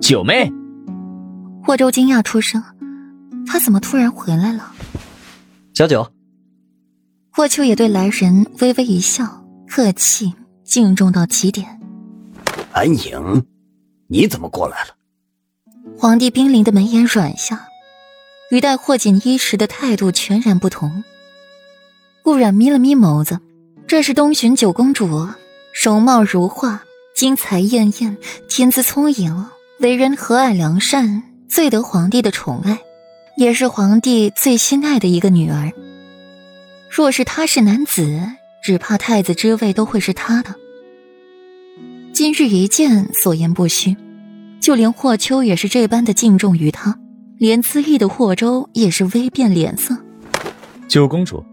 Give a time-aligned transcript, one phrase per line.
[0.00, 0.52] 九妹。
[1.64, 2.62] 霍州惊讶出声，
[3.46, 4.72] 他怎么突然回来了？
[5.74, 6.06] 小九。
[7.30, 10.34] 霍秋也对来人微微一笑，客气
[10.64, 11.80] 敬重到极点。
[12.72, 13.46] 安影，
[14.08, 14.88] 你怎么过来了？
[15.96, 17.68] 皇帝冰凌的眉眼软下，
[18.50, 21.04] 与待霍锦衣时的态度全然不同。
[22.22, 23.38] 顾染眯了眯眸子，
[23.86, 25.28] 这是东巡九公主，
[25.84, 26.82] 容貌如画，
[27.14, 28.16] 精彩艳艳，
[28.48, 29.46] 天资聪颖，
[29.80, 32.78] 为人和蔼良善，最得皇帝的宠爱，
[33.36, 35.70] 也是皇帝最心爱的一个女儿。
[36.90, 38.20] 若是他是男子，
[38.64, 40.54] 只怕太子之位都会是他的。
[42.12, 43.96] 今日一见，所言不虚，
[44.60, 46.98] 就连霍秋也是这般的敬重于他，
[47.38, 49.96] 连资意的霍州也是微变脸色。
[50.88, 51.44] 九公主，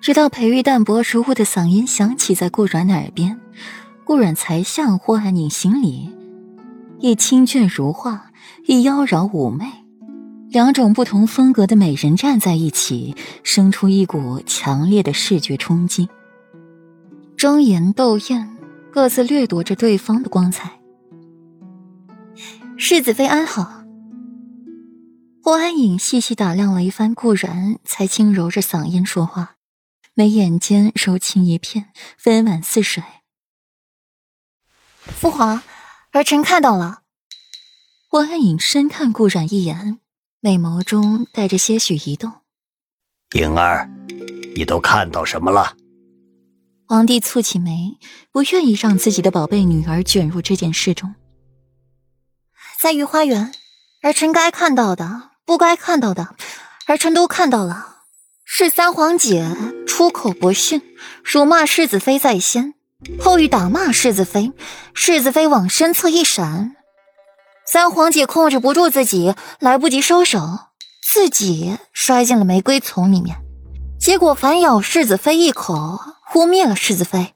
[0.00, 3.38] 直到裴玉淡薄如雾的嗓音响起在顾阮耳边，
[4.04, 6.10] 顾阮才向霍安宁行礼，
[6.98, 8.30] 亦清隽如画，
[8.66, 9.64] 亦妖娆妩媚。
[10.50, 16.08] 两种不同风格的美人站在一起，生出一股强烈的视觉冲击。
[17.36, 18.56] 庄严斗艳，
[18.90, 20.78] 各自掠夺着对方的光彩。
[22.76, 23.82] 世子妃安好。
[25.42, 29.54] 霍安影细细打量了一番顾然，才轻柔着嗓音说话，
[30.14, 31.86] 眉眼间柔情一片，
[32.26, 33.02] 温婉似水。
[35.22, 35.62] 父皇，
[36.10, 37.02] 儿臣看到了。
[38.08, 40.00] 霍安影深看顾然一眼。
[40.40, 42.32] 美眸中带着些许移动，
[43.36, 43.88] 颖儿，
[44.56, 45.76] 你都看到什么了？
[46.88, 47.96] 皇帝蹙起眉，
[48.32, 51.14] 不愿意让自己的宝贝女儿卷入这件事中。
[52.80, 53.54] 在御花园，
[54.02, 56.34] 儿臣该看到的，不该看到的，
[56.86, 57.98] 儿臣都看到了。
[58.44, 60.82] 是三皇姐出口不逊，
[61.22, 62.74] 辱骂世子妃在先，
[63.20, 64.52] 后欲打骂世子妃，
[64.94, 66.76] 世子妃往身侧一闪。
[67.66, 70.40] 三皇姐控制不住自己，来不及收手，
[71.02, 73.36] 自己摔进了玫瑰丛里面，
[73.98, 76.00] 结果反咬世子妃一口，
[76.34, 77.34] 污蔑了世子妃。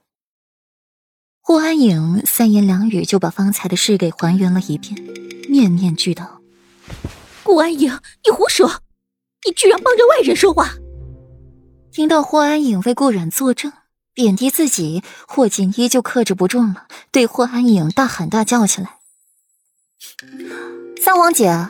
[1.41, 4.95] 霍安影三言两语就把方才的事给还原了一遍，
[5.49, 6.41] 面面俱到。
[7.43, 8.81] 顾安影，你胡说！
[9.45, 10.73] 你居然帮着外人说话！
[11.91, 13.71] 听到霍安影为顾染作证，
[14.17, 18.97] 贬低自己，霍锦衣就克制不住了，对霍安影大喊大叫起来。
[20.99, 21.69] 三皇姐，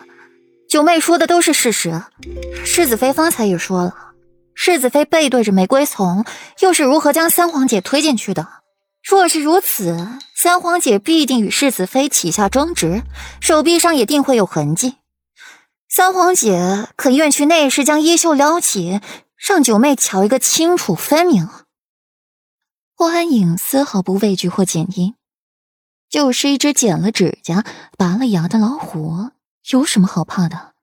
[0.69, 2.03] 九妹说的都是事实。
[2.63, 3.93] 世子妃方才也说了，
[4.55, 6.23] 世子妃背对着玫瑰丛，
[6.61, 8.47] 又是如何将三皇姐推进去的？
[9.03, 13.03] 若是如此，三皇姐必定与世子妃起下争执，
[13.41, 14.95] 手臂上也定会有痕迹。
[15.89, 19.01] 三皇姐肯愿去内室将衣袖撩起，
[19.35, 21.49] 让九妹瞧一个清楚分明？
[22.99, 25.13] 霍安影丝毫不畏惧霍锦衣。
[26.09, 27.63] 就是一只剪了指甲、
[27.95, 29.29] 拔了牙的老虎，
[29.69, 30.73] 有什么好怕的？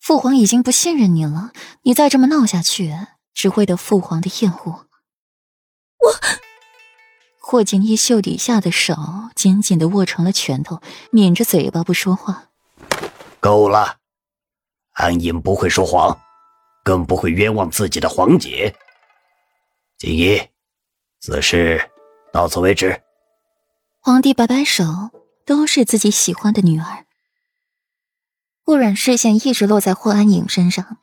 [0.00, 2.96] 父皇已经不信任你了，你再这么闹下去，
[3.34, 4.86] 只会得父皇的厌恶。
[5.98, 6.14] 我，
[7.38, 8.96] 霍锦衣袖底下的手
[9.34, 10.80] 紧紧的握成了拳头，
[11.12, 12.48] 抿着嘴巴不说话。
[13.40, 13.98] 够了，
[14.92, 16.18] 安隐不会说谎，
[16.82, 18.74] 更不会冤枉自己的皇姐。
[19.98, 20.40] 锦衣，
[21.20, 21.90] 此事
[22.32, 23.02] 到此为止。
[24.00, 24.84] 皇帝摆摆手，
[25.44, 27.04] 都是自己喜欢的女儿。
[28.64, 30.96] 顾阮视线一直落在霍安影身上，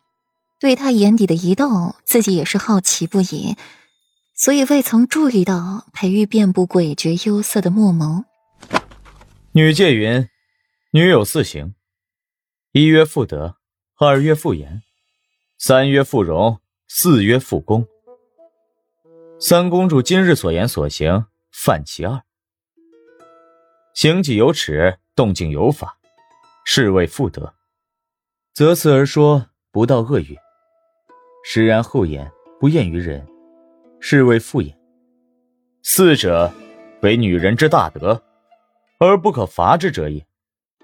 [0.60, 3.56] 对他眼底的移动，自己也是好奇不已，
[4.34, 8.24] 所以未曾注意到裴玉遍布诡谲幽色的墨眸。
[9.52, 10.28] 女戒云
[10.92, 11.76] ：“女有四行：
[12.72, 13.58] 一曰妇德，
[14.00, 14.82] 二曰妇言，
[15.60, 17.86] 三曰妇容，四曰妇功。
[19.40, 22.20] 三公主今日所言所行，犯其二。”
[23.94, 25.96] 行己有耻，动静有法，
[26.66, 27.54] 是谓妇德。
[28.56, 30.36] 择此而说，不道恶语；
[31.46, 33.28] 实然后言，不厌于人，
[34.00, 34.76] 是谓妇言。
[35.84, 36.52] 四者，
[37.02, 38.24] 为女人之大德，
[38.98, 40.26] 而不可伐之者也。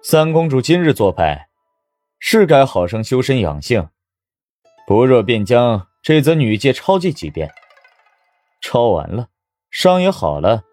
[0.03, 1.49] 三公主今日做派，
[2.19, 3.89] 是该好生修身养性，
[4.85, 7.51] 不若便将这则女诫抄记几遍。
[8.63, 9.27] 抄完了，
[9.69, 10.63] 伤也好了，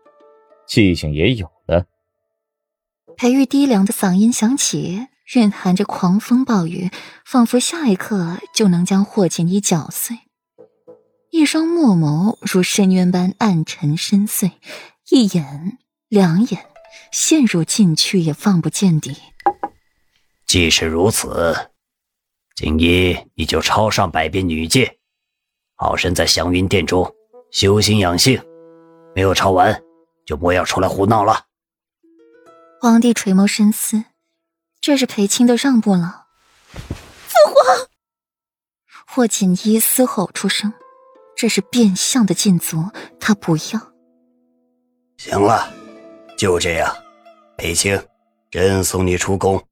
[0.66, 1.86] 记性也有了。
[3.16, 6.88] 裴玉低凉的嗓音响起，蕴含着狂风暴雨，
[7.26, 10.16] 仿佛下一刻就能将霍锦衣搅碎。
[11.30, 14.52] 一双墨眸如深渊般暗沉深邃，
[15.10, 15.78] 一眼
[16.08, 16.66] 两眼
[17.12, 19.16] 陷入进去也放不见底。
[20.46, 21.70] 既是如此，
[22.54, 24.98] 锦衣你就抄上百遍女诫，
[25.74, 27.14] 好生在祥云殿中
[27.50, 28.42] 修心养性。
[29.14, 29.82] 没有抄完，
[30.24, 31.46] 就莫要出来胡闹了。
[32.80, 34.04] 皇帝垂眸深思，
[34.80, 36.26] 这是裴青的让步了。
[36.68, 37.88] 父皇，
[39.06, 40.72] 霍锦衣嘶吼出声，
[41.36, 43.92] 这是变相的禁足，他不要。
[45.18, 45.70] 行了，
[46.38, 46.96] 就这样，
[47.58, 48.00] 裴青，
[48.50, 49.62] 朕送你出宫。